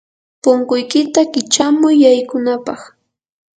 [0.41, 2.81] punkuykiyta kichamuy yaykunapaq.